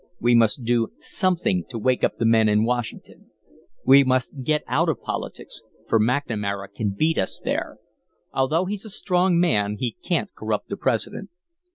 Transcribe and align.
We 0.19 0.33
must 0.33 0.63
do 0.63 0.93
something 0.97 1.63
to 1.69 1.77
wake 1.77 2.03
up 2.03 2.17
the 2.17 2.25
men 2.25 2.49
in 2.49 2.63
Washington. 2.65 3.29
We 3.85 4.03
must 4.03 4.41
get 4.41 4.63
out 4.65 4.89
of 4.89 4.99
politics, 5.03 5.61
for 5.87 5.99
McNamara 5.99 6.73
can 6.73 6.95
beat 6.97 7.19
us 7.19 7.39
there. 7.39 7.77
Although 8.33 8.65
he's 8.65 8.83
a 8.83 8.89
strong 8.89 9.39
man 9.39 9.75
he 9.77 9.95
can't 10.03 10.33
corrupt 10.33 10.69
the 10.69 10.75
President. 10.77 11.29